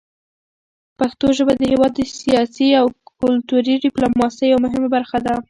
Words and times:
پښتو 0.99 1.27
ژبه 1.37 1.53
د 1.57 1.61
هېواد 1.71 1.91
د 1.95 1.99
سیاسي 2.21 2.67
او 2.79 2.85
کلتوري 3.21 3.75
ډیپلوماسۍ 3.85 4.45
یوه 4.51 4.63
مهمه 4.65 4.89
برخه 4.95 5.17
ده. 5.25 5.33